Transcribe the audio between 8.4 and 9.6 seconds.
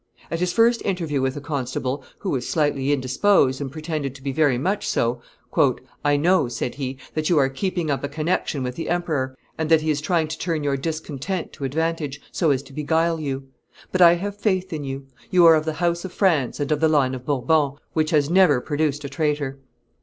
with the emperor,